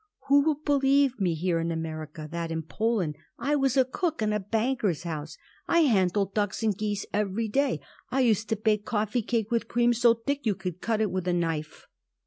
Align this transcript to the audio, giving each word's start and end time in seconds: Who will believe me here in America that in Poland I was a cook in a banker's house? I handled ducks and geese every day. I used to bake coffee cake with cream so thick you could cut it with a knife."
Who 0.29 0.41
will 0.41 0.55
believe 0.55 1.19
me 1.19 1.35
here 1.35 1.59
in 1.59 1.71
America 1.71 2.27
that 2.31 2.49
in 2.49 2.63
Poland 2.63 3.17
I 3.37 3.55
was 3.55 3.77
a 3.77 3.85
cook 3.85 4.19
in 4.23 4.33
a 4.33 4.39
banker's 4.39 5.03
house? 5.03 5.37
I 5.67 5.81
handled 5.81 6.33
ducks 6.33 6.63
and 6.63 6.75
geese 6.75 7.05
every 7.13 7.47
day. 7.47 7.81
I 8.09 8.21
used 8.21 8.49
to 8.49 8.55
bake 8.55 8.83
coffee 8.83 9.21
cake 9.21 9.51
with 9.51 9.67
cream 9.67 9.93
so 9.93 10.15
thick 10.15 10.43
you 10.43 10.55
could 10.55 10.81
cut 10.81 11.01
it 11.01 11.11
with 11.11 11.27
a 11.27 11.33
knife." 11.33 11.85